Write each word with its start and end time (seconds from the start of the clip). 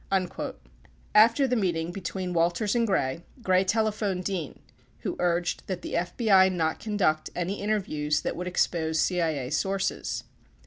33 0.09 0.53
After 1.13 1.47
the 1.47 1.55
meeting 1.55 1.91
between 1.91 2.33
Walters 2.33 2.73
and 2.75 2.87
Gray, 2.87 3.23
Gray 3.43 3.63
telephoned 3.63 4.25
Dean, 4.25 4.59
who 5.01 5.15
urged 5.19 5.61
that 5.67 5.83
the 5.83 5.93
FBI 5.93 6.51
not 6.51 6.79
conduct 6.79 7.29
any 7.35 7.61
interviews 7.61 8.21
that 8.21 8.35
would 8.35 8.47
expose 8.47 8.99
CIA 8.99 9.51
sources. 9.51 10.23